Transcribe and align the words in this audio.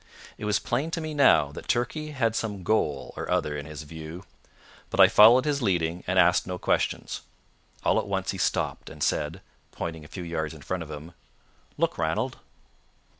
It 0.39 0.45
was 0.45 0.57
plain 0.57 0.89
to 0.97 0.99
me 0.99 1.13
now 1.13 1.51
that 1.51 1.67
Turkey 1.67 2.09
had 2.09 2.35
some 2.35 2.63
goal 2.63 3.13
or 3.15 3.29
other 3.29 3.55
in 3.55 3.67
his 3.67 3.83
view; 3.83 4.25
but 4.89 4.99
I 4.99 5.07
followed 5.07 5.45
his 5.45 5.61
leading, 5.61 6.03
and 6.07 6.17
asked 6.17 6.47
no 6.47 6.57
questions. 6.57 7.21
All 7.83 7.99
at 7.99 8.07
once 8.07 8.31
he 8.31 8.39
stopped, 8.39 8.89
and 8.89 9.03
said, 9.03 9.41
pointing 9.71 10.03
a 10.03 10.07
few 10.07 10.23
yards 10.23 10.55
in 10.55 10.63
front 10.63 10.81
of 10.81 10.89
him: 10.89 11.11
"Look, 11.77 11.99
Ranald!" 11.99 12.39